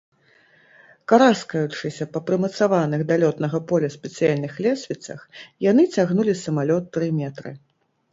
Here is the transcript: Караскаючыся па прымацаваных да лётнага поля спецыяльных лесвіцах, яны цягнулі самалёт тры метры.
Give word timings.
Караскаючыся 1.11 2.07
па 2.15 2.19
прымацаваных 2.29 3.03
да 3.11 3.15
лётнага 3.23 3.59
поля 3.71 3.89
спецыяльных 3.97 4.53
лесвіцах, 4.67 5.19
яны 5.71 5.83
цягнулі 5.97 6.33
самалёт 6.45 6.89
тры 6.97 7.11
метры. 7.21 7.51